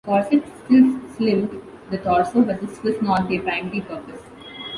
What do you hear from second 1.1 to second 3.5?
slimmed the torso but this was not their